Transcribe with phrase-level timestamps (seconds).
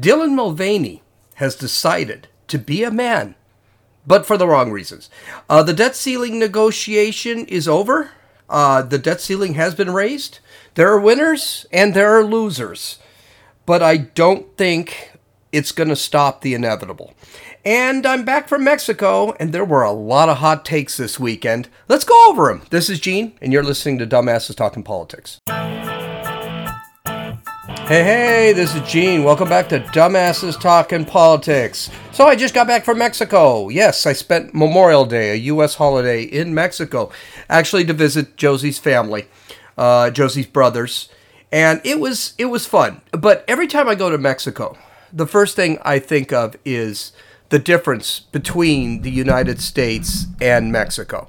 [0.00, 1.02] Dylan Mulvaney
[1.34, 3.34] has decided to be a man,
[4.06, 5.10] but for the wrong reasons.
[5.48, 8.12] Uh, the debt ceiling negotiation is over.
[8.48, 10.38] Uh, the debt ceiling has been raised.
[10.74, 12.98] There are winners and there are losers,
[13.66, 15.12] but I don't think
[15.52, 17.12] it's going to stop the inevitable.
[17.62, 21.68] And I'm back from Mexico, and there were a lot of hot takes this weekend.
[21.88, 22.62] Let's go over them.
[22.70, 25.40] This is Gene, and you're listening to Dumbasses Talking Politics.
[27.90, 29.24] Hey, hey, this is Gene.
[29.24, 31.90] Welcome back to Dumbasses Talking Politics.
[32.12, 33.68] So, I just got back from Mexico.
[33.68, 35.74] Yes, I spent Memorial Day, a U.S.
[35.74, 37.10] holiday, in Mexico,
[37.48, 39.26] actually to visit Josie's family,
[39.76, 41.08] uh, Josie's brothers,
[41.50, 43.00] and it was it was fun.
[43.10, 44.78] But every time I go to Mexico,
[45.12, 47.10] the first thing I think of is
[47.48, 51.28] the difference between the United States and Mexico.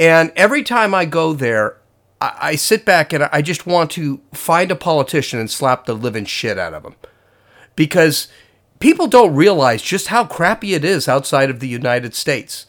[0.00, 1.76] And every time I go there,
[2.20, 5.94] I, I sit back and I just want to find a politician and slap the
[5.94, 6.94] living shit out of him.
[7.74, 8.28] Because
[8.78, 12.66] people don't realize just how crappy it is outside of the United States.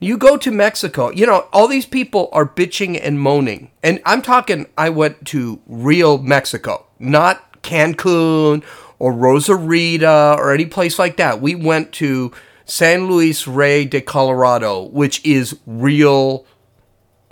[0.00, 3.70] You go to Mexico, you know, all these people are bitching and moaning.
[3.84, 8.64] And I'm talking, I went to real Mexico, not Cancun
[8.98, 11.40] or Rosarita or any place like that.
[11.40, 12.32] We went to
[12.64, 16.46] San Luis Rey de Colorado, which is real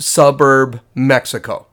[0.01, 1.67] suburb Mexico.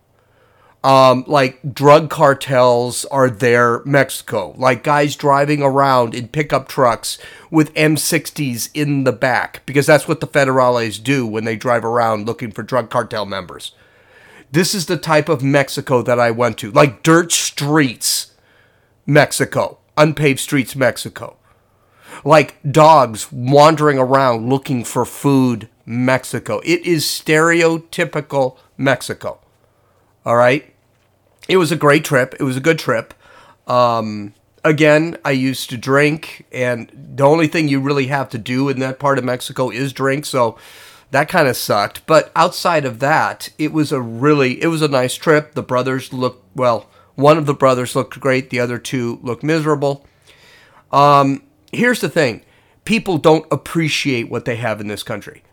[0.83, 4.53] Um, like drug cartels are there, Mexico.
[4.57, 7.17] Like guys driving around in pickup trucks
[7.49, 12.25] with M60s in the back, because that's what the federales do when they drive around
[12.25, 13.73] looking for drug cartel members.
[14.51, 18.33] This is the type of Mexico that I went to, like dirt streets,
[19.05, 21.35] Mexico, unpaved streets, Mexico.
[22.23, 26.59] Like dogs wandering around looking for food, Mexico.
[26.65, 29.39] It is stereotypical Mexico.
[30.25, 30.73] All right.
[31.47, 32.35] It was a great trip.
[32.39, 33.13] It was a good trip.
[33.67, 34.33] Um,
[34.65, 38.79] again, I used to drink, and the only thing you really have to do in
[38.79, 40.25] that part of Mexico is drink.
[40.25, 40.57] So
[41.11, 42.05] that kind of sucked.
[42.05, 45.53] But outside of that, it was a really it was a nice trip.
[45.53, 46.89] The brothers looked well.
[47.15, 48.49] One of the brothers looked great.
[48.49, 50.05] The other two looked miserable.
[50.91, 52.43] Um, here's the thing:
[52.83, 55.43] people don't appreciate what they have in this country.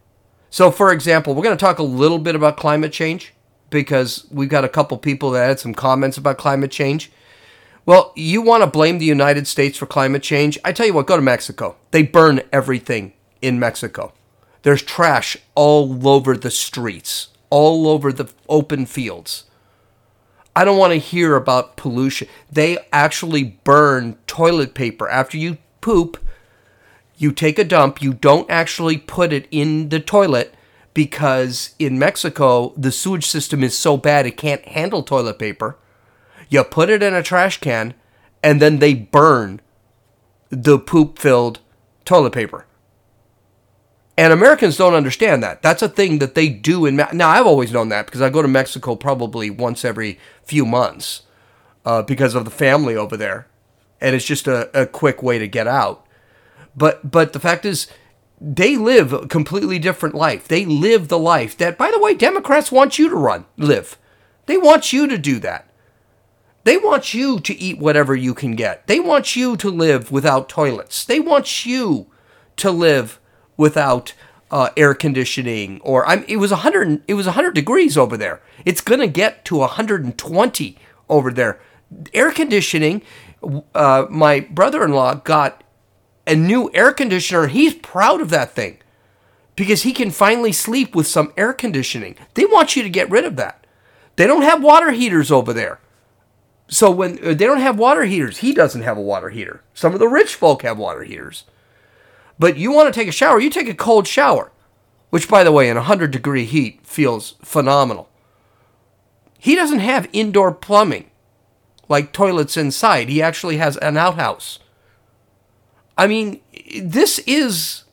[0.54, 3.34] So, for example, we're going to talk a little bit about climate change
[3.70, 7.10] because we've got a couple people that had some comments about climate change.
[7.84, 10.56] Well, you want to blame the United States for climate change?
[10.64, 11.74] I tell you what, go to Mexico.
[11.90, 14.12] They burn everything in Mexico.
[14.62, 19.46] There's trash all over the streets, all over the open fields.
[20.54, 22.28] I don't want to hear about pollution.
[22.48, 26.16] They actually burn toilet paper after you poop
[27.16, 30.54] you take a dump, you don't actually put it in the toilet
[30.94, 35.76] because in Mexico, the sewage system is so bad it can't handle toilet paper.
[36.48, 37.94] You put it in a trash can,
[38.42, 39.60] and then they burn
[40.50, 41.60] the poop filled
[42.04, 42.66] toilet paper.
[44.16, 45.62] And Americans don't understand that.
[45.62, 46.96] That's a thing that they do in.
[46.96, 51.22] now, I've always known that because I go to Mexico probably once every few months
[51.84, 53.48] uh, because of the family over there.
[54.00, 56.03] And it's just a, a quick way to get out.
[56.76, 57.86] But but the fact is,
[58.40, 60.48] they live a completely different life.
[60.48, 63.98] They live the life that, by the way, Democrats want you to run, live.
[64.46, 65.70] They want you to do that.
[66.64, 68.86] They want you to eat whatever you can get.
[68.86, 71.04] They want you to live without toilets.
[71.04, 72.06] They want you
[72.56, 73.20] to live
[73.56, 74.14] without
[74.50, 75.80] uh, air conditioning.
[75.82, 77.02] Or I'm, it was 100.
[77.06, 78.40] It was 100 degrees over there.
[78.64, 81.60] It's gonna get to 120 over there.
[82.12, 83.02] Air conditioning.
[83.74, 85.63] Uh, my brother-in-law got
[86.26, 87.48] a new air conditioner.
[87.48, 88.78] He's proud of that thing
[89.56, 92.16] because he can finally sleep with some air conditioning.
[92.34, 93.66] They want you to get rid of that.
[94.16, 95.80] They don't have water heaters over there.
[96.68, 99.62] So when uh, they don't have water heaters, he doesn't have a water heater.
[99.74, 101.44] Some of the rich folk have water heaters.
[102.38, 104.50] But you want to take a shower, you take a cold shower,
[105.10, 108.08] which by the way in 100 degree heat feels phenomenal.
[109.38, 111.10] He doesn't have indoor plumbing
[111.88, 113.08] like toilets inside.
[113.08, 114.58] He actually has an outhouse.
[115.96, 116.40] I mean,
[116.82, 117.84] this is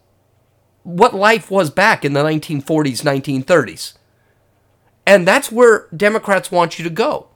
[0.83, 3.93] what life was back in the 1940s, 1930s.
[5.05, 7.27] And that's where Democrats want you to go.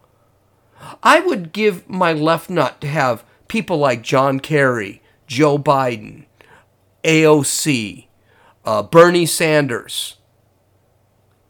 [1.04, 6.26] I would give my left nut to have people like John Kerry, Joe Biden,
[7.04, 8.08] AOC,
[8.66, 10.18] uh, Bernie Sanders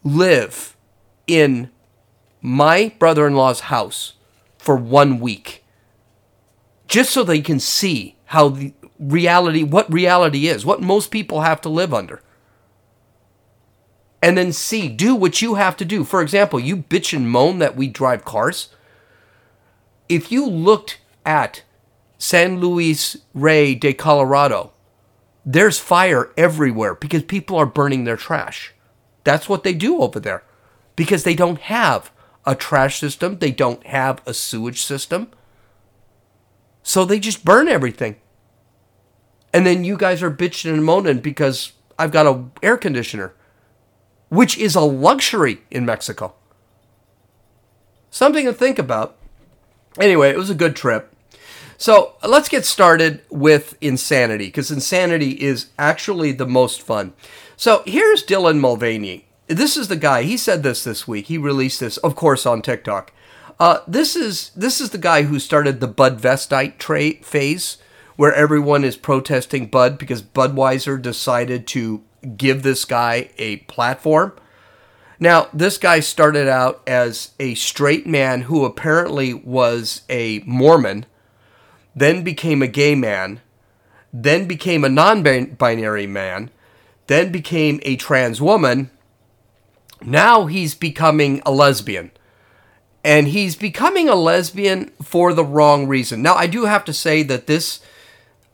[0.03, 0.77] live
[1.27, 1.69] in
[2.41, 4.13] my brother in law's house
[4.57, 5.63] for one week
[6.87, 11.61] just so they can see how the, reality, what reality is, what most people have
[11.61, 12.21] to live under.
[14.21, 16.03] And then see, do what you have to do.
[16.03, 18.69] For example, you bitch and moan that we drive cars.
[20.09, 21.63] If you looked at
[22.17, 24.71] San Luis Rey de Colorado.
[25.45, 28.73] There's fire everywhere because people are burning their trash.
[29.23, 30.43] That's what they do over there
[30.95, 32.11] because they don't have
[32.45, 35.29] a trash system, they don't have a sewage system.
[36.83, 38.15] So they just burn everything.
[39.55, 43.33] And then you guys are bitching and moaning because I've got a air conditioner,
[44.27, 46.33] which is a luxury in Mexico.
[48.09, 49.15] Something to think about.
[49.97, 51.09] Anyway, it was a good trip.
[51.77, 57.13] So let's get started with insanity because insanity is actually the most fun.
[57.55, 59.25] So here's Dylan Mulvaney.
[59.47, 60.23] This is the guy.
[60.23, 61.27] He said this this week.
[61.27, 63.13] He released this, of course, on TikTok.
[63.57, 67.77] Uh, this is this is the guy who started the Bud Vestite tra- phase,
[68.15, 72.03] where everyone is protesting Bud because Budweiser decided to
[72.37, 74.33] give this guy a platform.
[75.19, 81.05] Now, this guy started out as a straight man who apparently was a Mormon,
[81.95, 83.39] then became a gay man,
[84.11, 86.49] then became a non binary man,
[87.07, 88.89] then became a trans woman.
[90.01, 92.11] Now he's becoming a lesbian.
[93.03, 96.23] And he's becoming a lesbian for the wrong reason.
[96.23, 97.79] Now, I do have to say that this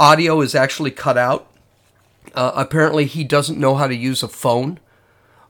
[0.02, 1.48] audio is actually cut out.
[2.34, 4.80] Uh, apparently, he doesn't know how to use a phone,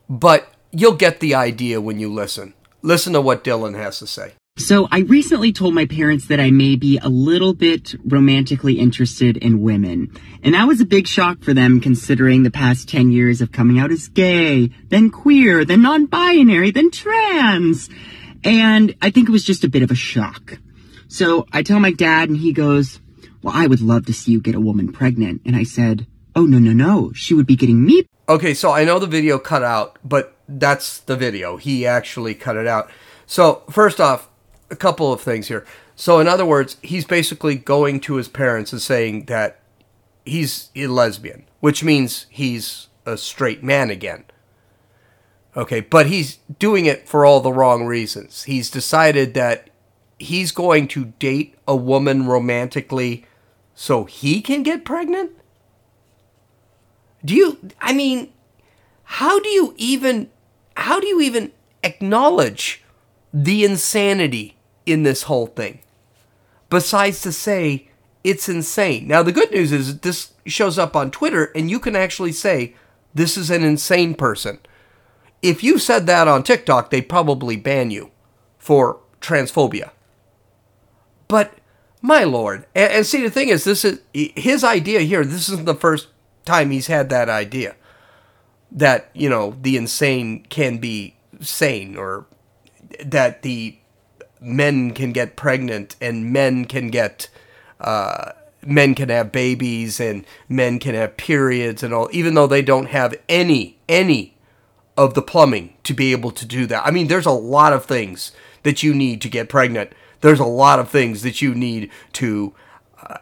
[0.09, 2.53] but you'll get the idea when you listen.
[2.81, 4.33] Listen to what Dylan has to say.
[4.57, 9.37] So I recently told my parents that I may be a little bit romantically interested
[9.37, 10.11] in women.
[10.43, 13.79] And that was a big shock for them considering the past 10 years of coming
[13.79, 17.89] out as gay, then queer, then non-binary, then trans.
[18.43, 20.59] And I think it was just a bit of a shock.
[21.07, 23.00] So I tell my dad and he goes,
[23.41, 25.41] well, I would love to see you get a woman pregnant.
[25.45, 27.11] And I said, oh, no, no, no.
[27.13, 28.05] She would be getting me.
[28.29, 31.57] Okay, so I know the video cut out, but that's the video.
[31.57, 32.89] He actually cut it out.
[33.25, 34.29] So, first off,
[34.69, 35.65] a couple of things here.
[35.95, 39.59] So, in other words, he's basically going to his parents and saying that
[40.25, 44.25] he's a lesbian, which means he's a straight man again.
[45.55, 48.43] Okay, but he's doing it for all the wrong reasons.
[48.43, 49.69] He's decided that
[50.17, 53.25] he's going to date a woman romantically
[53.81, 55.31] so he can get pregnant?
[57.25, 58.31] Do you I mean,
[59.03, 60.29] how do you even
[60.77, 61.51] how do you even
[61.81, 62.83] acknowledge
[63.33, 64.55] the insanity
[64.85, 65.79] in this whole thing?
[66.69, 67.89] Besides to say
[68.23, 69.07] it's insane.
[69.07, 72.75] Now the good news is this shows up on Twitter and you can actually say
[73.15, 74.59] this is an insane person.
[75.41, 78.11] If you said that on TikTok, they'd probably ban you
[78.59, 79.89] for transphobia.
[81.27, 81.55] But
[82.01, 85.23] my lord, and, and see the thing is, this is his idea here.
[85.23, 86.07] This isn't the first
[86.45, 87.75] time he's had that idea.
[88.71, 92.25] That you know the insane can be sane or
[93.03, 93.77] that the
[94.39, 97.29] men can get pregnant and men can get
[97.79, 98.31] uh,
[98.65, 102.87] men can have babies and men can have periods and all even though they don't
[102.87, 104.37] have any any
[104.97, 106.85] of the plumbing to be able to do that.
[106.85, 108.31] I mean there's a lot of things
[108.63, 112.53] that you need to get pregnant there's a lot of things that you need to
[113.03, 113.17] uh,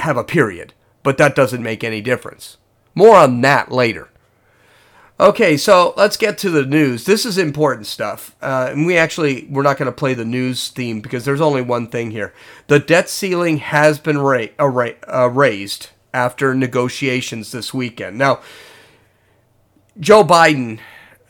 [0.00, 0.72] have a period
[1.02, 2.56] but that doesn't make any difference
[2.94, 4.08] more on that later
[5.20, 7.04] Okay, so let's get to the news.
[7.04, 8.36] This is important stuff.
[8.40, 11.60] Uh, and we actually, we're not going to play the news theme because there's only
[11.60, 12.32] one thing here.
[12.68, 18.16] The debt ceiling has been ra- ra- uh, raised after negotiations this weekend.
[18.16, 18.40] Now,
[19.98, 20.78] Joe Biden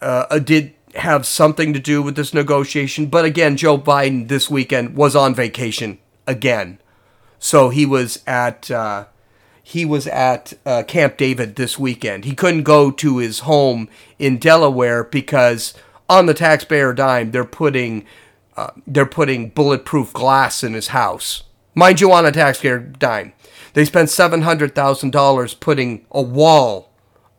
[0.02, 4.96] uh, did have something to do with this negotiation, but again, Joe Biden this weekend
[4.96, 6.78] was on vacation again.
[7.38, 9.06] So he was at uh,
[9.62, 12.24] he was at uh, Camp David this weekend.
[12.24, 15.74] He couldn't go to his home in Delaware because
[16.08, 18.06] on the taxpayer dime they're putting
[18.56, 21.44] uh, they're putting bulletproof glass in his house.
[21.74, 23.32] Mind you, on a taxpayer dime,
[23.74, 26.90] they spent seven hundred thousand dollars putting a wall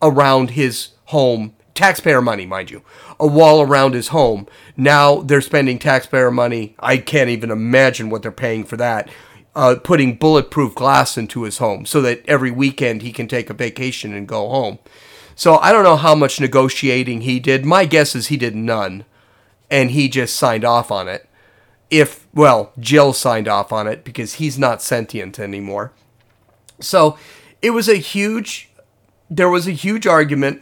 [0.02, 1.56] around his home.
[1.80, 2.82] Taxpayer money, mind you,
[3.22, 4.48] a wall around his home.
[4.76, 6.76] Now they're spending taxpayer money.
[6.78, 9.10] I can't even imagine what they're paying for that
[9.56, 13.54] uh, putting bulletproof glass into his home so that every weekend he can take a
[13.54, 14.80] vacation and go home.
[15.36, 17.66] So I don't know how much negotiating he did.
[17.66, 19.06] My guess is he did none,
[19.70, 21.30] and he just signed off on it.
[21.90, 25.94] If, well, Jill signed off on it because he's not sentient anymore.
[26.82, 27.18] So
[27.62, 28.70] it was a huge,
[29.30, 30.62] there was a huge argument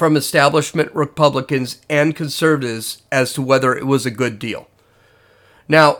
[0.00, 4.66] from establishment Republicans and conservatives as to whether it was a good deal.
[5.68, 5.98] Now,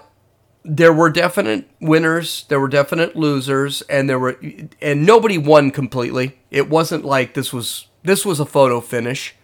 [0.65, 4.41] there were definite winners, there were definite losers, and there were
[4.81, 6.39] and nobody won completely.
[6.51, 9.35] It wasn't like this was this was a photo finish.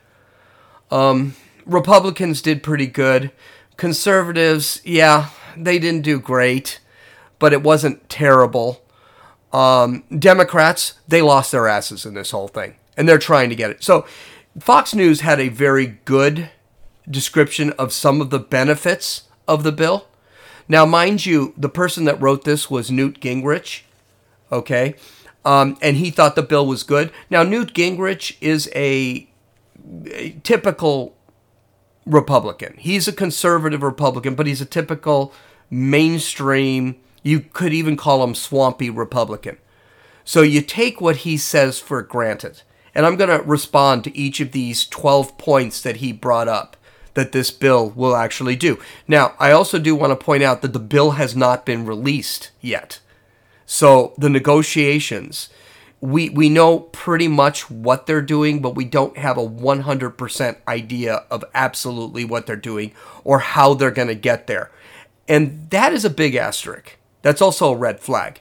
[0.91, 1.37] Um,
[1.67, 3.33] Republicans did pretty good.
[3.77, 6.81] Conservatives, yeah, they didn't do great,
[7.39, 8.83] but it wasn't terrible.
[9.53, 13.71] Um, Democrats, they lost their asses in this whole thing, and they're trying to get
[13.71, 13.85] it.
[13.85, 14.07] So,
[14.61, 16.51] Fox News had a very good
[17.09, 20.07] description of some of the benefits of the bill.
[20.69, 23.83] Now, mind you, the person that wrote this was Newt Gingrich,
[24.51, 24.97] okay?
[25.45, 27.13] Um, and he thought the bill was good.
[27.31, 29.29] Now, Newt Gingrich is a,
[30.07, 31.17] a typical
[32.05, 32.75] Republican.
[32.79, 35.33] He's a conservative Republican, but he's a typical
[35.71, 39.59] mainstream, you could even call him swampy Republican.
[40.25, 42.63] So you take what he says for granted.
[42.97, 46.79] And I'm going to respond to each of these 12 points that he brought up
[47.13, 48.79] that this bill will actually do.
[49.07, 52.53] Now, I also do want to point out that the bill has not been released
[52.63, 53.01] yet.
[53.67, 55.51] So the negotiations,
[56.01, 61.15] we we know pretty much what they're doing, but we don't have a 100% idea
[61.31, 62.93] of absolutely what they're doing
[63.25, 64.71] or how they're going to get there.
[65.29, 66.97] And that is a big asterisk.
[67.21, 68.41] That's also a red flag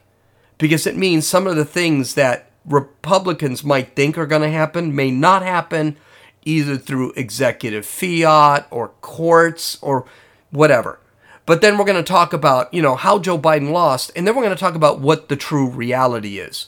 [0.58, 4.96] because it means some of the things that Republicans might think are going to happen
[4.96, 5.98] may not happen
[6.44, 10.06] either through executive fiat or courts or
[10.52, 11.00] whatever.
[11.46, 14.36] But then we're going to talk about, you know, how Joe Biden lost, and then
[14.36, 16.68] we're going to talk about what the true reality is.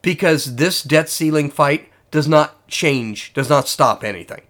[0.00, 4.42] Because this debt ceiling fight does not change, does not stop anything.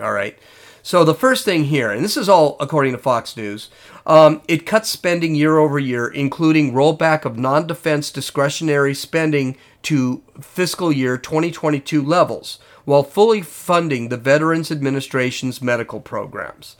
[0.00, 0.38] All right.
[0.82, 3.68] So the first thing here, and this is all according to Fox News,
[4.06, 10.90] um, it cuts spending year over year, including rollback of non-defense discretionary spending to fiscal
[10.90, 16.76] year 2022 levels, while fully funding the Veterans Administration's medical programs.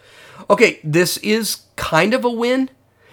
[0.49, 2.71] Okay, this is kind of a win.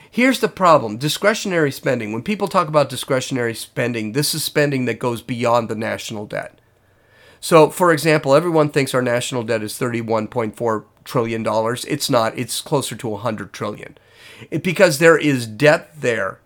[0.09, 2.13] Here's the problem discretionary spending.
[2.13, 6.59] When people talk about discretionary spending, this is spending that goes beyond the national debt.
[7.39, 11.45] So, for example, everyone thinks our national debt is $31.4 trillion.
[11.87, 13.97] It's not, it's closer to 100 trillion.
[14.51, 16.39] It, because there is debt there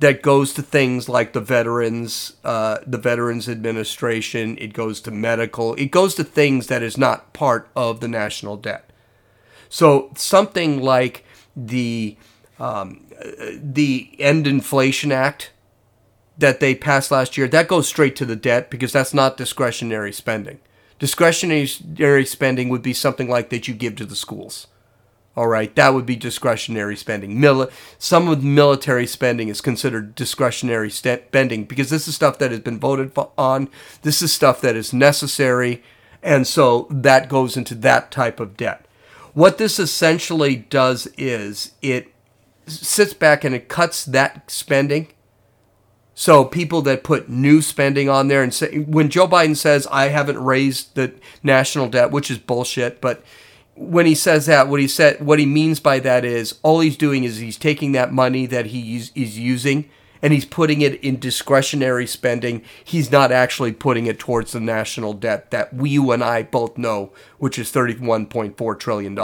[0.00, 5.74] that goes to things like the veterans, uh, the Veterans Administration, it goes to medical,
[5.74, 8.90] it goes to things that is not part of the national debt.
[9.68, 11.24] So, something like
[11.56, 12.16] the
[12.58, 13.06] um,
[13.56, 15.50] the End Inflation Act
[16.38, 20.12] that they passed last year, that goes straight to the debt because that's not discretionary
[20.12, 20.60] spending.
[20.98, 24.66] Discretionary spending would be something like that you give to the schools.
[25.36, 27.40] All right, that would be discretionary spending.
[27.40, 32.52] Mil- some of the military spending is considered discretionary spending because this is stuff that
[32.52, 33.68] has been voted on.
[34.02, 35.82] This is stuff that is necessary,
[36.22, 38.86] and so that goes into that type of debt.
[39.32, 42.12] What this essentially does is it
[42.68, 45.08] sits back and it cuts that spending.
[46.14, 50.08] So people that put new spending on there and say when Joe Biden says I
[50.08, 53.22] haven't raised the national debt, which is bullshit, but
[53.74, 56.96] when he says that, what he said, what he means by that is all he's
[56.96, 59.88] doing is he's taking that money that he is using
[60.22, 62.62] and he's putting it in discretionary spending.
[62.82, 66.78] He's not actually putting it towards the national debt that we, you and I both
[66.78, 69.18] know, which is $31.4 trillion.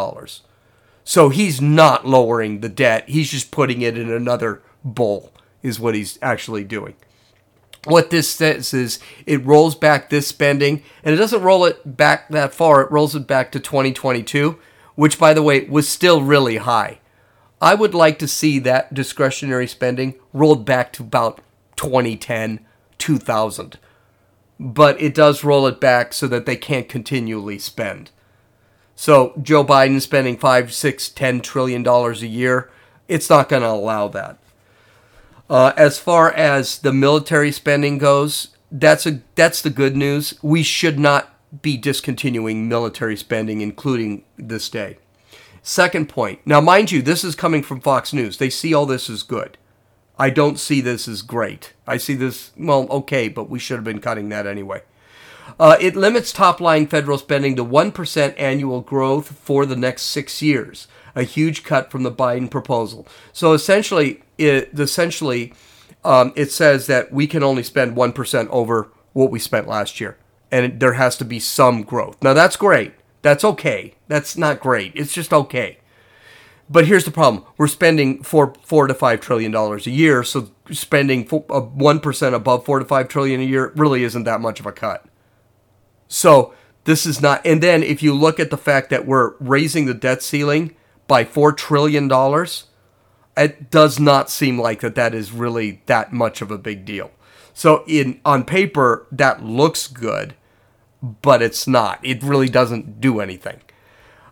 [1.04, 3.09] So he's not lowering the debt.
[3.09, 5.32] He's just putting it in another bowl,
[5.62, 6.95] is what he's actually doing.
[7.85, 12.29] What this says is it rolls back this spending, and it doesn't roll it back
[12.29, 12.83] that far.
[12.83, 14.59] It rolls it back to 2022,
[14.97, 17.00] which, by the way, was still really high.
[17.61, 21.40] I would like to see that discretionary spending rolled back to about
[21.76, 22.61] 2010,
[22.99, 23.79] 2000.
[24.59, 28.11] But it does roll it back so that they can't continually spend.
[28.95, 32.71] So Joe Biden spending five, six, ten trillion dollars a year,
[33.09, 34.37] it's not going to allow that.
[35.50, 40.38] Uh, as far as the military spending goes, that's a that's the good news.
[40.42, 44.99] We should not be discontinuing military spending, including this day.
[45.61, 46.38] Second point.
[46.47, 48.37] Now, mind you, this is coming from Fox News.
[48.38, 49.59] They see all this as good.
[50.16, 51.73] I don't see this as great.
[51.87, 54.83] I see this, well, okay, but we should have been cutting that anyway.
[55.59, 60.40] Uh, it limits top line federal spending to 1% annual growth for the next six
[60.40, 63.07] years, a huge cut from the Biden proposal.
[63.33, 65.52] So essentially, it essentially
[66.04, 70.16] um, it says that we can only spend 1% over what we spent last year.
[70.50, 72.23] And it, there has to be some growth.
[72.23, 72.94] Now, that's great.
[73.23, 73.94] That's okay.
[74.09, 74.92] That's not great.
[74.94, 75.78] It's just okay.
[76.68, 80.23] But here's the problem: we're spending four, four to five trillion dollars a year.
[80.23, 84.40] So spending uh, one percent above four to five trillion a year really isn't that
[84.40, 85.04] much of a cut.
[86.06, 86.54] So
[86.85, 87.44] this is not.
[87.44, 90.76] And then if you look at the fact that we're raising the debt ceiling
[91.09, 92.66] by four trillion dollars,
[93.40, 97.11] it does not seem like that that is really that much of a big deal.
[97.54, 100.35] So in on paper that looks good,
[101.02, 101.99] but it's not.
[102.02, 103.61] It really doesn't do anything.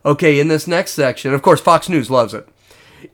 [0.04, 2.48] Okay, in this next section, of course Fox News loves it.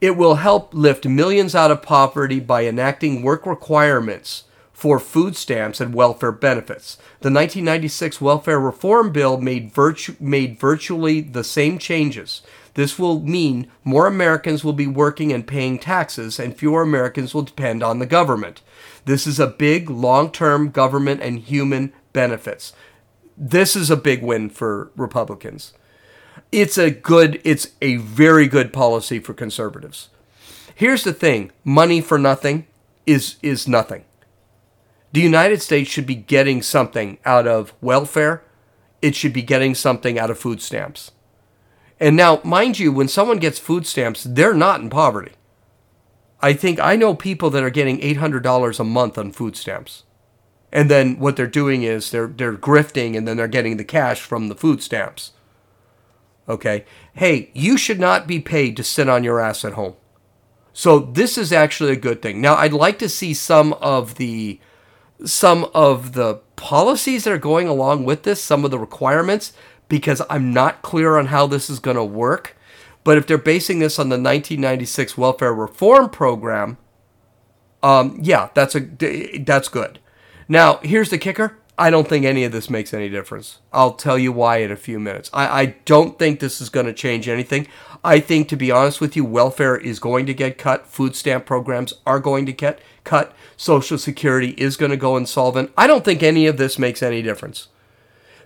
[0.00, 5.80] It will help lift millions out of poverty by enacting work requirements for food stamps
[5.80, 6.96] and welfare benefits.
[7.20, 12.42] The 1996 Welfare Reform Bill made, virtu- made virtually the same changes.
[12.74, 17.42] This will mean more Americans will be working and paying taxes, and fewer Americans will
[17.42, 18.60] depend on the government.
[19.04, 22.72] This is a big long term government and human benefits.
[23.36, 25.72] This is a big win for Republicans.
[26.50, 30.08] It's a good, it's a very good policy for conservatives.
[30.74, 32.66] Here's the thing money for nothing
[33.06, 34.04] is, is nothing.
[35.12, 38.42] The United States should be getting something out of welfare,
[39.00, 41.12] it should be getting something out of food stamps.
[42.04, 45.32] And now, mind you, when someone gets food stamps, they're not in poverty.
[46.38, 50.02] I think I know people that are getting $800 a month on food stamps.
[50.70, 54.20] And then what they're doing is they're they're grifting and then they're getting the cash
[54.20, 55.32] from the food stamps.
[56.46, 56.84] Okay?
[57.14, 59.94] Hey, you should not be paid to sit on your ass at home.
[60.74, 62.42] So this is actually a good thing.
[62.42, 64.60] Now, I'd like to see some of the
[65.24, 69.54] some of the policies that are going along with this, some of the requirements
[69.88, 72.56] because I'm not clear on how this is going to work.
[73.04, 76.78] But if they're basing this on the 1996 welfare reform program,
[77.82, 79.98] um, yeah, that's a that's good.
[80.48, 81.58] Now, here's the kicker.
[81.76, 83.58] I don't think any of this makes any difference.
[83.72, 85.28] I'll tell you why in a few minutes.
[85.32, 87.66] I, I don't think this is going to change anything.
[88.04, 90.86] I think, to be honest with you, welfare is going to get cut.
[90.86, 93.34] Food stamp programs are going to get cut.
[93.56, 95.72] Social Security is going to go insolvent.
[95.76, 97.68] I don't think any of this makes any difference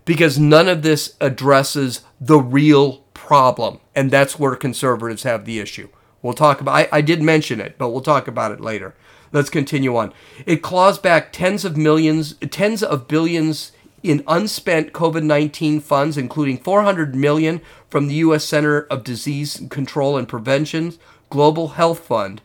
[0.09, 3.79] because none of this addresses the real problem.
[3.95, 5.91] And that's where conservatives have the issue.
[6.23, 8.95] We'll talk about I, I did mention it, but we'll talk about it later.
[9.33, 10.15] Let's continue on.
[10.47, 13.73] It claws back tens of millions, tens of billions
[14.03, 17.61] in unspent COVID-19 funds, including 400 million
[17.91, 18.47] from the U.S.
[18.47, 20.99] Center of Disease Control and Prevention's
[21.29, 22.41] Global Health Fund,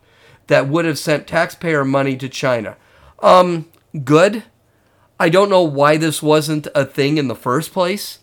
[0.47, 2.75] that would have sent taxpayer money to China.
[3.19, 3.69] Um,
[4.03, 4.43] good.
[5.23, 8.19] I don't know why this wasn't a thing in the first place.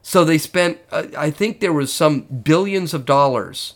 [0.00, 3.74] So they spent, I think there was some billions of dollars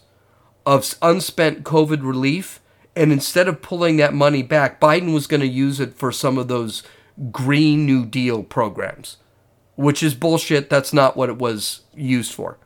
[0.65, 2.61] of unspent COVID relief.
[2.97, 6.39] And instead of pulling that money back, Biden was going to use it for some
[6.39, 6.83] of those
[7.31, 9.19] Green New Deal programs,
[9.77, 10.71] which is bullshit.
[10.71, 12.57] That's not what it was used for.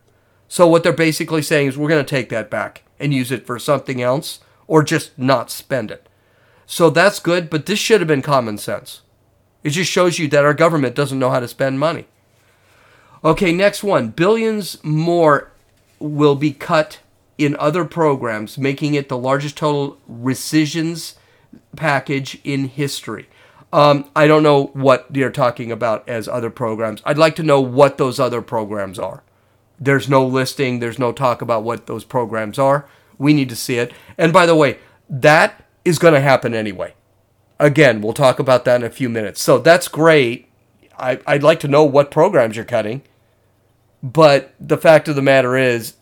[0.47, 3.45] So what they're basically saying is we're going to take that back and use it
[3.45, 4.38] for something else
[4.69, 6.09] or just not spend it.
[6.64, 9.03] So that's good, but this should have been common sense.
[9.66, 12.07] It just shows you that our government doesn't know how to spend money.
[13.24, 14.11] Okay, next one.
[14.11, 15.50] Billions more
[15.98, 17.00] will be cut
[17.37, 21.16] in other programs, making it the largest total rescissions
[21.74, 23.29] package in history.
[23.72, 27.02] Um, I don't know what they're talking about as other programs.
[27.05, 29.24] I'd like to know what those other programs are.
[29.81, 32.88] There's no listing, there's no talk about what those programs are.
[33.18, 33.92] We need to see it.
[34.16, 34.79] And by the way,
[35.11, 36.94] that is going to happen anyway.
[37.59, 39.40] Again, we'll talk about that in a few minutes.
[39.40, 40.49] So that's great.
[40.99, 43.03] I, I'd like to know what programs you're cutting.
[44.03, 45.95] But the fact of the matter is,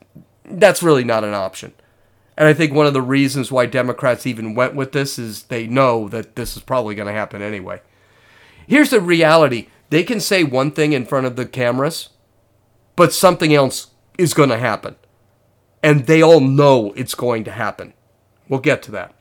[0.44, 1.72] that's really not an option.
[2.36, 5.66] And I think one of the reasons why Democrats even went with this is they
[5.66, 7.80] know that this is probably going to happen anyway.
[8.66, 12.08] Here's the reality they can say one thing in front of the cameras,
[12.96, 13.88] but something else
[14.18, 14.96] is going to happen.
[15.82, 17.92] And they all know it's going to happen.
[18.48, 19.14] We'll get to that.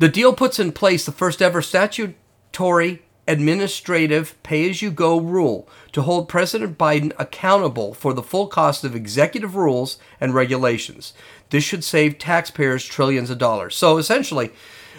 [0.00, 5.68] The deal puts in place the first ever statutory administrative pay as you go rule
[5.92, 11.12] to hold President Biden accountable for the full cost of executive rules and regulations.
[11.50, 13.76] This should save taxpayers trillions of dollars.
[13.76, 14.52] So essentially,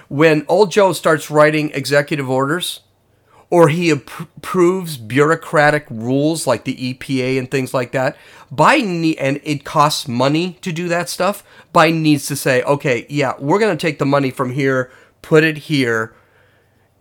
[0.07, 2.81] when old Joe starts writing executive orders,
[3.51, 8.17] or he approves bureaucratic rules like the EPA and things like that,
[8.51, 11.43] Biden and it costs money to do that stuff.
[11.75, 14.89] Biden needs to say, okay, yeah, we're going to take the money from here,
[15.21, 16.15] put it here.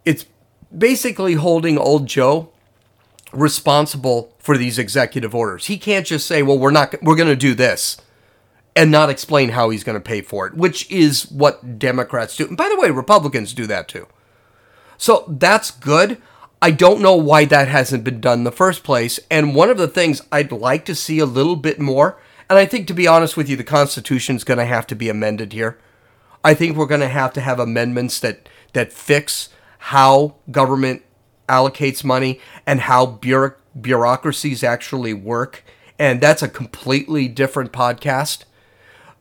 [0.05, 0.27] It's
[0.77, 2.51] basically holding old Joe
[3.33, 5.67] responsible for these executive orders.
[5.67, 7.97] He can't just say, well, we're not we're going to do this
[8.75, 12.49] and not explain how he's going to pay for it, which is what Democrats do.
[12.49, 14.09] And by the way, Republicans do that too.
[14.97, 16.21] So that's good.
[16.63, 19.19] I don't know why that hasn't been done in the first place.
[19.31, 22.21] And one of the things I'd like to see a little bit more,
[22.51, 24.95] and I think to be honest with you, the Constitution is going to have to
[24.95, 25.79] be amended here.
[26.45, 31.03] I think we're going to have to have amendments that that fix how government
[31.49, 35.65] allocates money and how bureauc- bureaucracies actually work.
[35.99, 38.45] And that's a completely different podcast.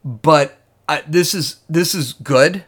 [0.04, 2.65] But I, this is this is good.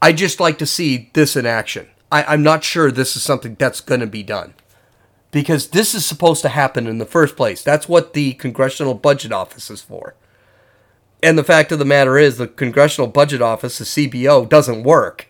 [0.00, 1.88] I just like to see this in action.
[2.12, 4.54] I, I'm not sure this is something that's going to be done
[5.30, 7.62] because this is supposed to happen in the first place.
[7.62, 10.14] That's what the Congressional Budget Office is for.
[11.22, 15.28] And the fact of the matter is, the Congressional Budget Office, the CBO, doesn't work.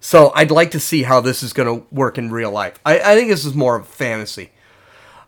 [0.00, 2.80] So I'd like to see how this is going to work in real life.
[2.84, 4.50] I, I think this is more of a fantasy.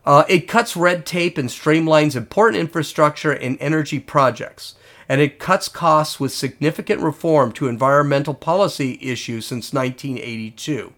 [0.05, 4.75] Uh, it cuts red tape and streamlines important infrastructure and energy projects.
[5.09, 10.93] And it cuts costs with significant reform to environmental policy issues since 1982.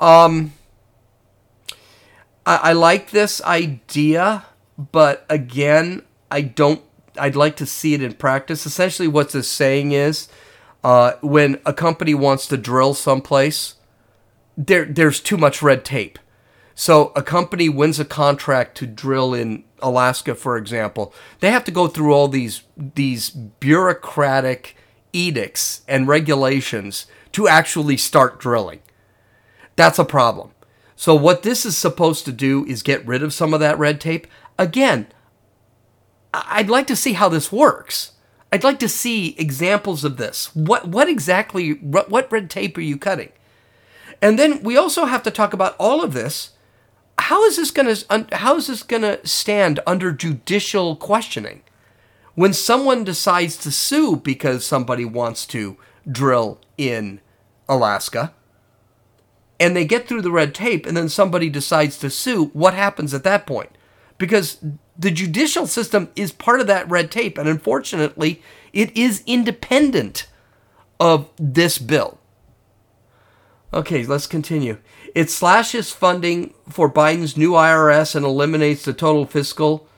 [0.00, 0.52] Um,
[2.46, 6.82] I, I like this idea, but again, I don't.
[7.18, 8.64] I'd like to see it in practice.
[8.64, 10.28] Essentially, what this saying is,
[10.84, 13.74] uh, when a company wants to drill someplace,
[14.56, 16.18] there there's too much red tape.
[16.80, 21.12] So a company wins a contract to drill in Alaska, for example.
[21.40, 24.76] They have to go through all these these bureaucratic
[25.12, 28.78] edicts and regulations to actually start drilling.
[29.74, 30.52] That's a problem.
[30.94, 34.00] So what this is supposed to do is get rid of some of that red
[34.00, 34.28] tape.
[34.56, 35.08] Again,
[36.32, 38.12] I'd like to see how this works.
[38.52, 40.54] I'd like to see examples of this.
[40.54, 43.32] What what exactly what, what red tape are you cutting?
[44.22, 46.52] And then we also have to talk about all of this.
[47.28, 51.62] How is this going to how is this going to stand under judicial questioning?
[52.34, 55.76] When someone decides to sue because somebody wants to
[56.10, 57.20] drill in
[57.68, 58.32] Alaska,
[59.60, 63.12] and they get through the red tape and then somebody decides to sue, what happens
[63.12, 63.76] at that point?
[64.16, 64.64] Because
[64.98, 68.40] the judicial system is part of that red tape, and unfortunately,
[68.72, 70.28] it is independent
[70.98, 72.20] of this bill.
[73.74, 74.78] Okay, let's continue.
[75.14, 79.88] It slashes funding for Biden's new IRS and eliminates the total fiscal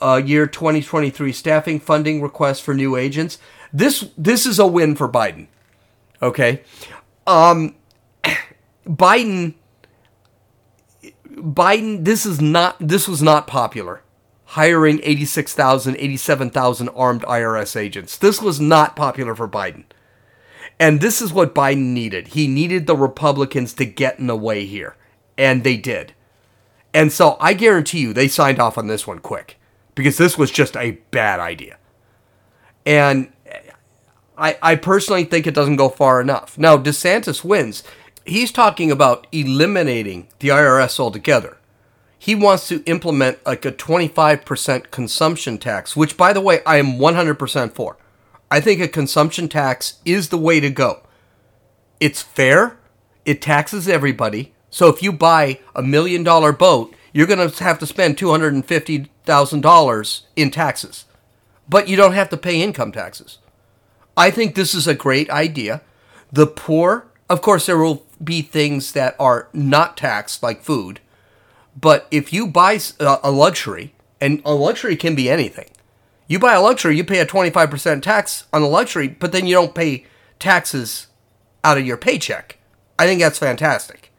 [0.00, 3.38] uh, year 2023 staffing funding request for new agents.
[3.72, 5.46] This this is a win for Biden.
[6.22, 6.62] Okay,
[7.26, 7.74] um,
[8.86, 9.54] Biden
[11.28, 14.02] Biden this is not this was not popular.
[14.54, 18.16] Hiring 86,000, 87,000 armed IRS agents.
[18.16, 19.84] This was not popular for Biden.
[20.80, 22.28] And this is what Biden needed.
[22.28, 24.96] He needed the Republicans to get in the way here.
[25.38, 26.14] And they did.
[26.92, 29.58] And so I guarantee you they signed off on this one quick
[29.94, 31.76] because this was just a bad idea.
[32.84, 33.32] And
[34.36, 36.58] I, I personally think it doesn't go far enough.
[36.58, 37.84] Now, DeSantis wins
[38.24, 41.56] he's talking about eliminating the IRS altogether.
[42.18, 46.98] He wants to implement like a 25% consumption tax, which, by the way, I am
[46.98, 47.96] 100% for.
[48.50, 51.00] I think a consumption tax is the way to go.
[52.00, 52.78] It's fair,
[53.24, 54.52] it taxes everybody.
[54.70, 60.20] So if you buy a million dollar boat, you're going to have to spend $250,000
[60.36, 61.04] in taxes.
[61.68, 63.38] But you don't have to pay income taxes.
[64.16, 65.82] I think this is a great idea.
[66.32, 71.00] The poor, of course, there will be things that are not taxed, like food.
[71.78, 75.70] But if you buy uh, a luxury, and a luxury can be anything,
[76.30, 79.54] you buy a luxury, you pay a 25% tax on the luxury, but then you
[79.56, 80.06] don't pay
[80.38, 81.08] taxes
[81.64, 82.56] out of your paycheck.
[83.00, 84.12] I think that's fantastic.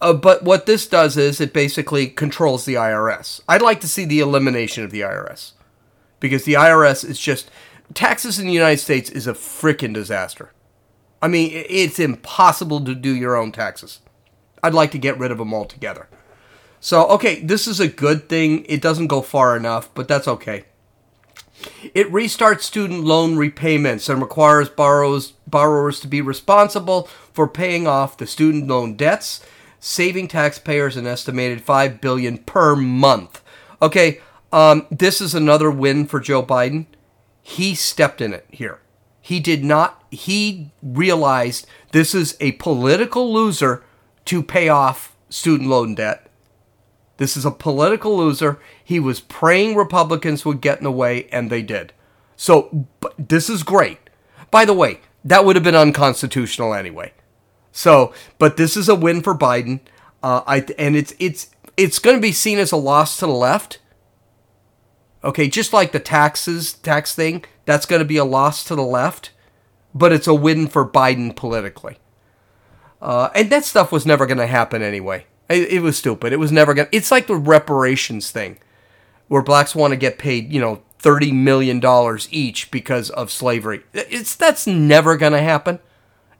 [0.00, 3.40] Uh, but what this does is it basically controls the IRS.
[3.48, 5.52] I'd like to see the elimination of the IRS
[6.18, 7.48] because the IRS is just
[7.94, 10.50] taxes in the United States is a freaking disaster.
[11.22, 14.00] I mean, it's impossible to do your own taxes.
[14.64, 16.08] I'd like to get rid of them altogether.
[16.80, 18.64] So, okay, this is a good thing.
[18.68, 20.64] It doesn't go far enough, but that's okay.
[21.94, 28.16] It restarts student loan repayments and requires borrowers, borrowers to be responsible for paying off
[28.16, 29.44] the student loan debts,
[29.80, 33.42] saving taxpayers an estimated 5 billion per month.
[33.80, 34.20] Okay,
[34.52, 36.86] um, this is another win for Joe Biden.
[37.42, 38.78] He stepped in it here.
[39.20, 43.84] He did not, he realized this is a political loser
[44.26, 46.28] to pay off student loan debt.
[47.22, 48.58] This is a political loser.
[48.82, 51.92] He was praying Republicans would get in the way, and they did.
[52.34, 54.10] So this is great.
[54.50, 57.12] By the way, that would have been unconstitutional anyway.
[57.70, 59.78] So, but this is a win for Biden.
[60.20, 63.32] Uh, I and it's it's it's going to be seen as a loss to the
[63.32, 63.78] left.
[65.22, 68.82] Okay, just like the taxes tax thing, that's going to be a loss to the
[68.82, 69.30] left,
[69.94, 71.98] but it's a win for Biden politically.
[73.00, 75.24] Uh, and that stuff was never going to happen anyway.
[75.48, 76.32] It, it, was stupid.
[76.32, 76.88] It was never to.
[76.92, 78.58] It's like the reparations thing,
[79.28, 81.82] where blacks want to get paid, you know, $30 million
[82.30, 83.82] each because of slavery.
[83.92, 85.78] It's That's never to happen.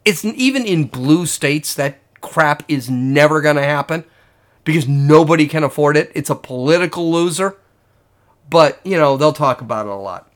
[0.05, 4.05] It's even in blue states, that crap is never to happen
[4.65, 6.11] because nobody can afford it.
[6.15, 7.57] It's a political loser.
[8.49, 10.33] But, you know, they'll talk about it a lot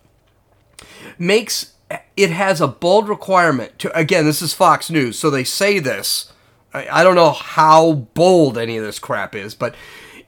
[1.19, 1.73] makes
[2.17, 6.33] it has a bold requirement to again this is fox news so they say this
[6.77, 9.75] I, don't know how bold any of this crap is but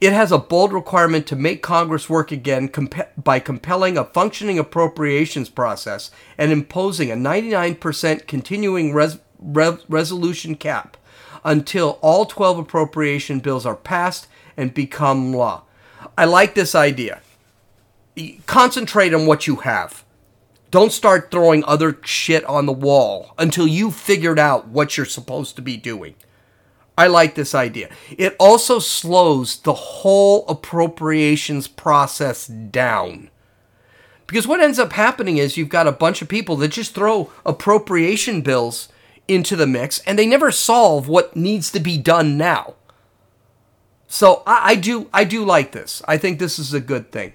[0.01, 4.59] it has a bold requirement to make congress work again comp- by compelling a functioning
[4.59, 10.97] appropriations process and imposing a 99% continuing res- re- resolution cap
[11.45, 15.63] until all 12 appropriation bills are passed and become law.
[16.17, 17.23] I like this idea.
[18.47, 20.05] Concentrate on what you have.
[20.71, 25.57] Don't start throwing other shit on the wall until you've figured out what you're supposed
[25.57, 26.15] to be doing.
[26.99, 27.91] I like this idea.
[28.11, 33.31] It also slows the whole appropriations process down.
[34.27, 37.31] Because what ends up happening is you've got a bunch of people that just throw
[37.47, 38.89] appropriation bills
[39.29, 42.75] into the mix and they never solve what needs to be done now.
[44.09, 46.03] So I, I do I do like this.
[46.09, 47.33] I think this is a good thing.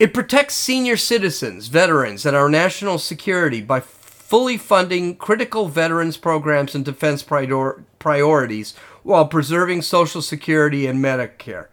[0.00, 3.78] It protects senior citizens, veterans, and our national security by
[4.26, 11.68] fully funding critical veterans programs and defense prior- priorities while preserving Social Security and Medicare.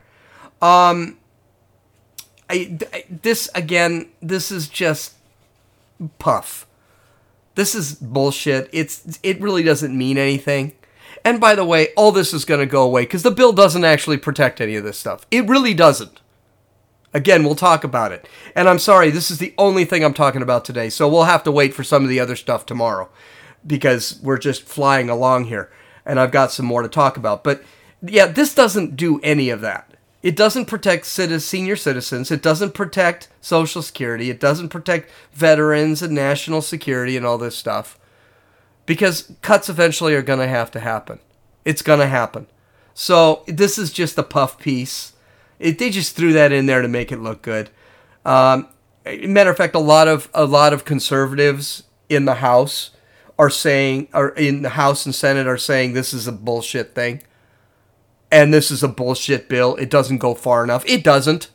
[0.62, 1.18] Um,
[2.48, 2.78] I,
[3.10, 5.16] this again, this is just
[6.20, 6.68] puff.
[7.56, 8.70] This is bullshit.
[8.72, 10.74] It's it really doesn't mean anything.
[11.26, 13.84] And by the way, all this is going to go away because the bill doesn't
[13.84, 15.26] actually protect any of this stuff.
[15.32, 16.20] It really doesn't.
[17.14, 18.28] Again, we'll talk about it.
[18.56, 20.90] And I'm sorry, this is the only thing I'm talking about today.
[20.90, 23.10] So we'll have to wait for some of the other stuff tomorrow
[23.66, 25.72] because we're just flying along here.
[26.06, 27.44] And I've got some more to talk about.
[27.44, 27.64] But
[28.02, 29.94] yeah, this doesn't do any of that.
[30.24, 32.32] It doesn't protect senior citizens.
[32.32, 34.30] It doesn't protect Social Security.
[34.30, 38.00] It doesn't protect veterans and national security and all this stuff.
[38.86, 41.20] Because cuts eventually are going to have to happen.
[41.66, 42.48] It's going to happen.
[42.94, 45.13] So this is just a puff piece
[45.64, 47.70] it, they just threw that in there to make it look good.
[48.26, 48.68] Um,
[49.06, 52.92] matter of fact, a lot of a lot of conservatives in the House
[53.40, 57.24] are saying, or in the House and Senate are saying this is a bullshit thing,
[58.32, 59.76] and this is a bullshit bill.
[59.78, 60.84] It doesn't go far enough.
[60.86, 61.50] It doesn't.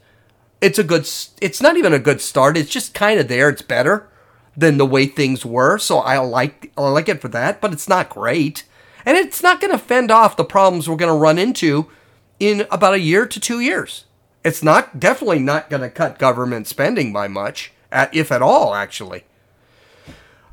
[0.61, 1.09] It's a good.
[1.42, 2.57] It's not even a good start.
[2.57, 3.51] It's just kind of there.
[3.51, 4.09] It's better
[4.57, 5.79] than the way things were.
[5.79, 8.64] So I like I like it for that, but it's not great,
[9.05, 11.90] and it's not going to fend off the problems we're going to run into
[12.38, 14.05] in about a year to two years.
[14.44, 17.72] It's not definitely not going to cut government spending by much,
[18.12, 19.24] if at all, actually.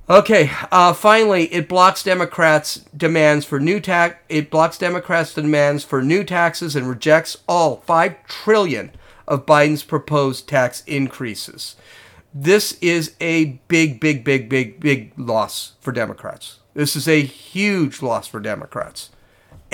[0.08, 4.18] Okay, uh, finally, it blocks Democrats' demands for new tax.
[4.30, 8.92] It blocks Democrats' demands for new taxes and rejects all five trillion
[9.28, 11.76] of Biden's proposed tax increases.
[12.34, 16.60] This is a big, big, big, big, big loss for Democrats.
[16.76, 19.10] This is a huge loss for Democrats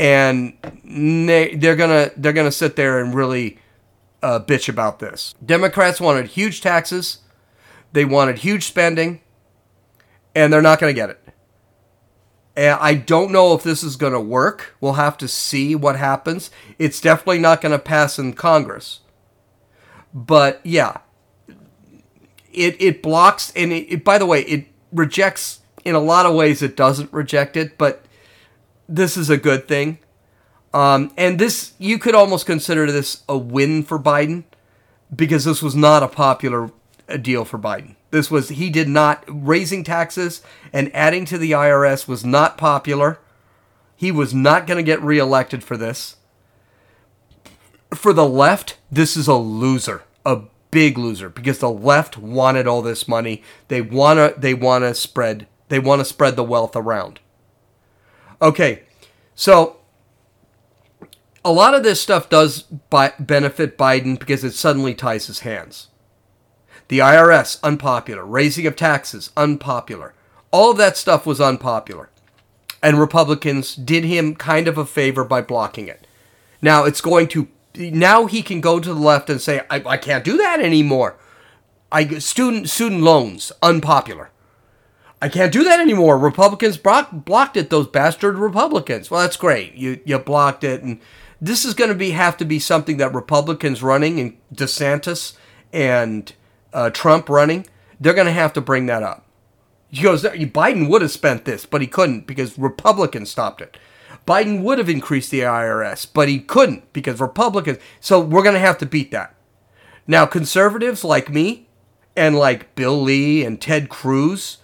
[0.02, 0.58] and
[1.62, 3.60] they're gonna they're gonna sit there and really
[4.24, 5.36] uh, bitch about this.
[5.46, 7.20] Democrats wanted huge taxes,
[7.94, 9.22] they wanted huge spending,
[10.34, 11.20] and they're not gonna get it.
[12.56, 14.76] And I don't know if this is gonna work.
[14.82, 16.50] We'll have to see what happens.
[16.80, 19.02] It's definitely not gonna pass in Congress.
[20.16, 20.98] But yeah,
[22.52, 26.34] it it blocks and it, it by the way it rejects in a lot of
[26.34, 28.04] ways it doesn't reject it, but
[28.92, 29.98] this is a good thing.
[30.74, 34.44] Um, and this, you could almost consider this a win for Biden
[35.14, 36.72] because this was not a popular
[37.10, 37.96] uh, deal for Biden.
[38.12, 43.20] This was, he did not, raising taxes and adding to the IRS was not popular.
[43.96, 46.18] He was not going to get reelected for this.
[47.94, 52.82] For the left, this is a loser, a big loser, because the left wanted all
[52.82, 53.44] this money.
[53.68, 57.20] They wanna, they wanna spread, they want to spread the wealth around.
[58.42, 58.84] Okay,
[59.36, 59.78] so
[61.46, 62.64] a lot of this stuff does
[63.20, 65.88] benefit Biden because it suddenly ties his hands.
[66.88, 68.26] The IRS, unpopular.
[68.26, 70.14] Raising of taxes, unpopular.
[70.52, 72.10] All of that stuff was unpopular.
[72.84, 76.08] And Republicans did him kind of a favor by blocking it.
[76.62, 77.48] Now it's going to.
[77.76, 81.16] Now he can go to the left and say, I, I can't do that anymore.
[81.92, 84.32] I student student loans unpopular.
[85.22, 86.18] I can't do that anymore.
[86.18, 87.70] Republicans blocked it.
[87.70, 89.12] Those bastard Republicans.
[89.12, 89.76] Well, that's great.
[89.76, 91.00] You you blocked it, and
[91.40, 95.34] this is going to be have to be something that Republicans running and DeSantis
[95.72, 96.34] and
[96.74, 97.68] uh, Trump running.
[98.00, 99.26] They're going to have to bring that up.
[99.90, 103.78] He goes, Biden would have spent this, but he couldn't because Republicans stopped it.
[104.26, 107.78] Biden would have increased the IRS, but he couldn't because Republicans.
[108.00, 109.36] So we're going to have to beat that.
[110.08, 111.68] Now, conservatives like me
[112.16, 114.58] and like Bill Lee and Ted Cruz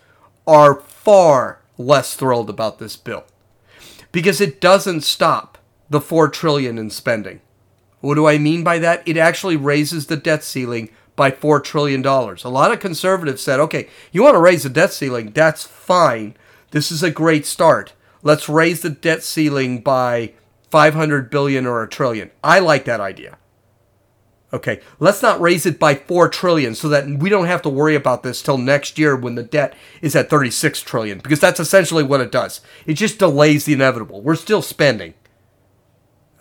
[0.47, 3.25] are far less thrilled about this bill
[4.11, 5.57] because it doesn't stop
[5.89, 7.41] the 4 trillion in spending.
[7.99, 9.03] What do I mean by that?
[9.05, 12.43] It actually raises the debt ceiling by 4 trillion dollars.
[12.43, 15.31] A lot of conservatives said, "Okay, you want to raise the debt ceiling?
[15.33, 16.35] That's fine.
[16.71, 17.93] This is a great start.
[18.23, 20.33] Let's raise the debt ceiling by
[20.69, 23.37] 500 billion or a trillion." I like that idea.
[24.53, 27.95] Okay, let's not raise it by 4 trillion so that we don't have to worry
[27.95, 32.03] about this till next year when the debt is at 36 trillion because that's essentially
[32.03, 32.61] what it does.
[32.85, 34.21] It just delays the inevitable.
[34.21, 35.15] We're still spending.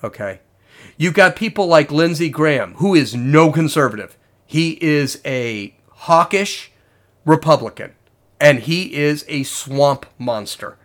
[0.05, 0.41] Okay.
[0.97, 4.17] You've got people like Lindsey Graham, who is no conservative.
[4.47, 6.71] He is a hawkish
[7.25, 7.95] Republican,
[8.41, 10.79] and he is a swamp monster.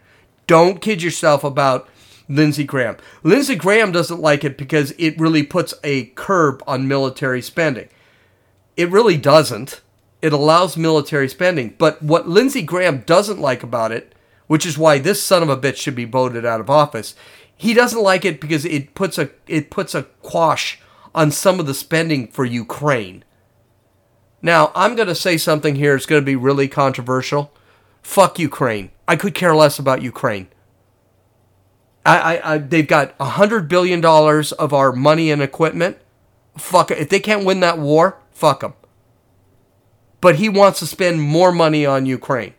[0.47, 1.87] Don't kid yourself about
[2.35, 2.97] Lindsey Graham.
[3.23, 7.89] Lindsey Graham doesn't like it because it really puts a curb on military spending.
[8.77, 9.81] It really doesn't.
[10.21, 11.75] It allows military spending.
[11.77, 14.15] But what Lindsey Graham doesn't like about it,
[14.47, 17.15] which is why this son of a bitch should be voted out of office,
[17.55, 20.79] he doesn't like it because it puts a it puts a quash
[21.13, 23.23] on some of the spending for Ukraine.
[24.41, 25.95] Now, I'm going to say something here.
[25.95, 27.53] It's going to be really controversial.
[28.01, 28.89] Fuck Ukraine.
[29.07, 30.47] I could care less about Ukraine.
[32.05, 35.97] I, I, I they've got a hundred billion dollars of our money and equipment.
[36.57, 36.97] Fuck it.
[36.97, 38.73] If they can't win that war, fuck them.
[40.19, 42.53] But he wants to spend more money on Ukraine.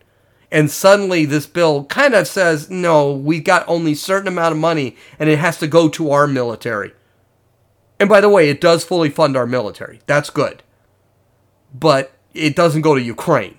[0.50, 4.96] And suddenly this bill kind of says, no, we've got only certain amount of money
[5.18, 6.92] and it has to go to our military.
[7.98, 10.00] And by the way, it does fully fund our military.
[10.06, 10.62] That's good.
[11.72, 13.56] But it doesn't go to Ukraine.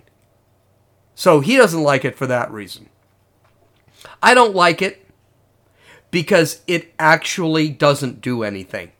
[1.15, 2.89] So he doesn't like it for that reason.
[4.21, 5.02] I don't like it
[6.13, 8.91] because it actually doesn't do anything.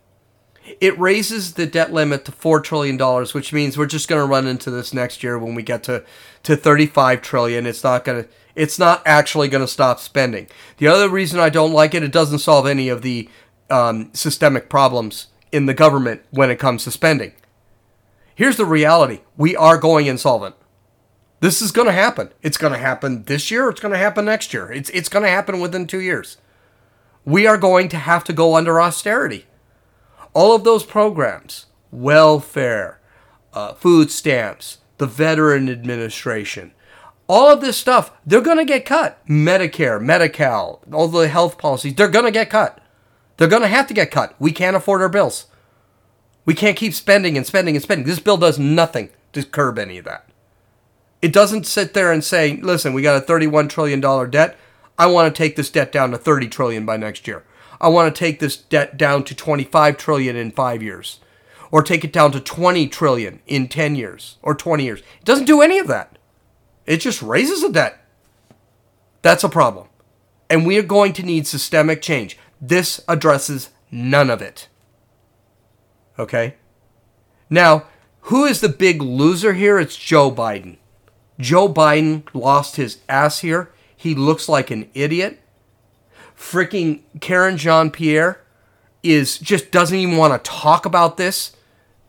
[0.82, 2.98] It raises the debt limit to $4 trillion,
[3.34, 6.04] which means we're just going to run into this next year when we get to,
[6.42, 7.68] to 35 trillion.
[7.68, 10.48] It's not going to, it's not actually going to stop spending.
[10.78, 13.30] The other reason I don't like it, it doesn't solve any of the
[13.70, 17.34] um, systemic problems in the government when it comes to spending.
[18.34, 20.56] Here's the reality we are going insolvent.
[21.42, 22.32] This is going to happen.
[22.42, 23.70] It's going to happen this year.
[23.70, 24.72] It's going to happen next year.
[24.72, 26.38] It's, it's going to happen within two years
[27.26, 29.46] we are going to have to go under austerity.
[30.34, 33.00] All of those programs, welfare,
[33.54, 36.74] uh, food stamps, the Veteran Administration,
[37.28, 39.26] all of this stuff, they're going to get cut.
[39.28, 42.80] Medicare, Medi Cal, all the health policies, they're going to get cut.
[43.38, 44.36] They're going to have to get cut.
[44.40, 45.48] We can't afford our bills.
[46.46, 48.06] We can't keep spending and spending and spending.
[48.06, 50.28] This bill does nothing to curb any of that.
[51.22, 54.58] It doesn't sit there and say, listen, we got a $31 trillion debt.
[54.98, 57.44] I want to take this debt down to 30 trillion by next year.
[57.82, 61.20] I want to take this debt down to 25 trillion in 5 years
[61.72, 65.00] or take it down to 20 trillion in 10 years or 20 years.
[65.00, 66.18] It doesn't do any of that.
[66.86, 68.06] It just raises the debt.
[69.22, 69.88] That's a problem.
[70.50, 72.38] And we are going to need systemic change.
[72.62, 74.68] This addresses none of it.
[76.20, 76.56] Okay?
[77.50, 77.88] Now,
[78.28, 79.80] who is the big loser here?
[79.80, 80.78] It's Joe Biden.
[81.40, 83.72] Joe Biden lost his ass here.
[84.04, 85.40] He looks like an idiot.
[86.38, 88.42] Freaking Karen Jean Pierre
[89.02, 91.56] is just doesn't even want to talk about this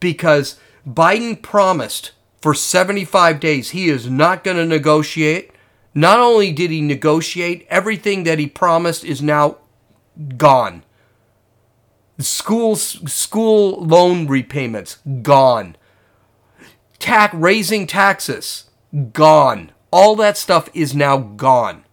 [0.00, 2.11] because Biden promised
[2.42, 5.52] for 75 days he is not going to negotiate.
[5.94, 9.59] Not only did he negotiate, everything that he promised is now
[10.37, 10.83] gone.
[12.18, 15.76] School school loan repayments gone.
[16.98, 18.64] Tax raising taxes
[19.12, 19.70] gone.
[19.92, 21.84] All that stuff is now gone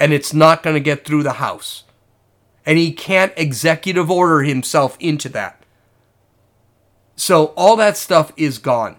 [0.00, 1.84] and it's not going to get through the House.
[2.64, 5.62] And he can't executive order himself into that.
[7.16, 8.96] So all that stuff is gone.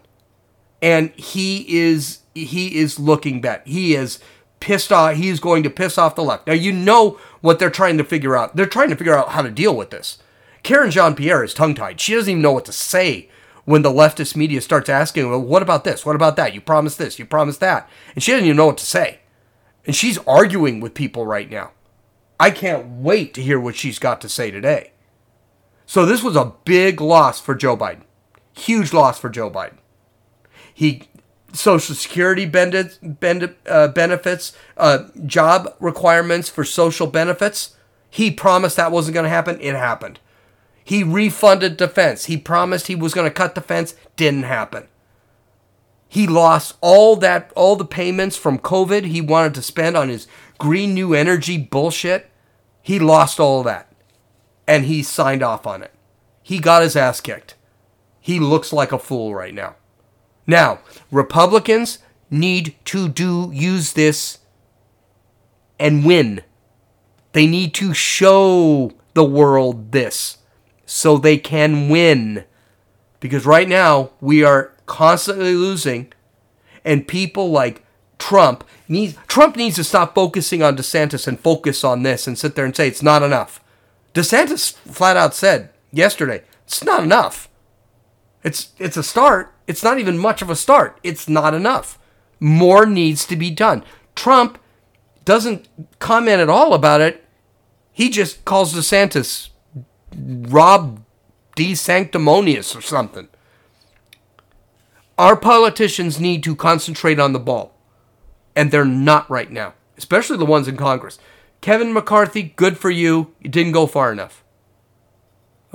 [0.82, 3.62] And he is he is looking bad.
[3.66, 4.20] He is
[4.60, 5.16] pissed off.
[5.16, 6.48] He is going to piss off the left.
[6.48, 8.56] Now you know what they're trying to figure out.
[8.56, 10.20] They're trying to figure out how to deal with this.
[10.64, 12.00] Karen Jean Pierre is tongue tied.
[12.00, 13.30] She doesn't even know what to say
[13.66, 16.06] when the leftist media starts asking, well, what about this?
[16.06, 16.54] What about that?
[16.54, 17.90] You promised this, you promised that.
[18.16, 19.21] And she doesn't even know what to say.
[19.86, 21.72] And she's arguing with people right now.
[22.40, 24.92] I can't wait to hear what she's got to say today.
[25.86, 28.04] So this was a big loss for Joe Biden.
[28.54, 29.78] Huge loss for Joe Biden.
[30.74, 31.04] He
[31.54, 33.00] Social Security benefits,
[33.68, 37.76] uh, benefits uh, job requirements for social benefits.
[38.10, 39.60] He promised that wasn't going to happen.
[39.60, 40.20] It happened.
[40.84, 42.26] He refunded defense.
[42.26, 43.96] He promised he was going to cut defense.
[44.16, 44.88] Didn't happen.
[46.12, 50.28] He lost all that all the payments from COVID he wanted to spend on his
[50.58, 52.30] green new energy bullshit.
[52.82, 53.90] He lost all that.
[54.68, 55.94] And he signed off on it.
[56.44, 57.56] He got his ass kicked.
[58.20, 59.78] He looks like a fool right now.
[60.46, 60.82] Now,
[61.12, 62.00] Republicans
[62.30, 64.40] need to do use this
[65.80, 66.44] and win.
[67.32, 70.40] They need to show the world this
[70.86, 72.44] so they can win.
[73.22, 76.12] Because right now we are constantly losing,
[76.84, 77.84] and people like
[78.18, 82.56] Trump needs Trump needs to stop focusing on DeSantis and focus on this and sit
[82.56, 83.64] there and say it's not enough.
[84.14, 87.50] DeSantis flat out said yesterday, it's not enough.
[88.44, 89.54] It's it's a start.
[89.68, 91.00] It's not even much of a start.
[91.04, 91.98] It's not enough.
[92.40, 93.84] More needs to be done.
[94.16, 94.58] Trump
[95.26, 95.68] doesn't
[96.00, 97.24] comment at all about it.
[97.92, 99.50] He just calls DeSantis
[100.16, 101.04] Rob
[101.56, 101.76] D.
[101.76, 103.28] Sanctimonious or something.
[105.22, 107.78] Our politicians need to concentrate on the ball,
[108.56, 111.20] and they're not right now, especially the ones in Congress.
[111.62, 113.32] Kevin McCarthy, good for you.
[113.40, 114.44] You didn't go far enough.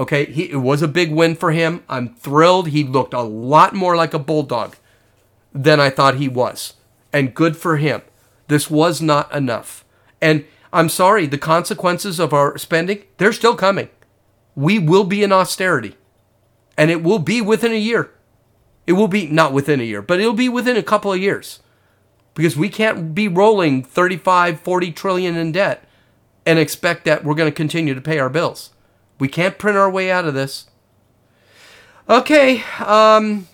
[0.00, 1.84] Okay, he, it was a big win for him.
[1.88, 2.70] I'm thrilled.
[2.70, 4.74] He looked a lot more like a bulldog
[5.52, 6.74] than I thought he was.
[7.12, 8.02] And good for him.
[8.48, 9.84] This was not enough.
[10.20, 13.90] And I'm sorry, the consequences of our spending, they're still coming.
[14.56, 15.94] We will be in austerity.
[16.76, 18.10] And it will be within a year.
[18.86, 21.60] It will be not within a year, but it'll be within a couple of years.
[22.34, 25.86] Because we can't be rolling 35, 40 trillion in debt
[26.44, 28.70] and expect that we're going to continue to pay our bills.
[29.18, 30.66] We can't print our way out of this.
[32.08, 33.48] Okay, um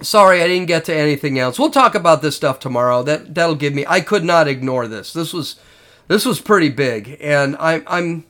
[0.00, 1.58] sorry I didn't get to anything else.
[1.58, 3.02] We'll talk about this stuff tomorrow.
[3.02, 5.12] That that'll give me I could not ignore this.
[5.12, 5.56] This was
[6.06, 8.24] this was pretty big and I I'm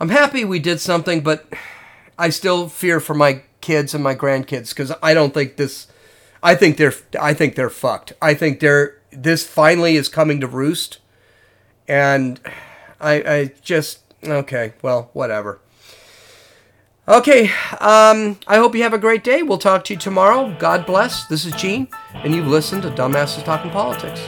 [0.00, 1.46] I'm happy we did something but
[2.18, 5.86] I still fear for my kids and my grandkids cuz I don't think this
[6.42, 8.12] I think they're I think they're fucked.
[8.20, 10.98] I think they're this finally is coming to roost
[11.88, 12.40] and
[13.00, 15.60] I I just okay, well, whatever.
[17.06, 17.50] Okay,
[17.80, 19.42] um, I hope you have a great day.
[19.42, 20.56] We'll talk to you tomorrow.
[20.58, 21.26] God bless.
[21.26, 24.22] This is Gene, and you've listened to Dumbasses Talking Politics.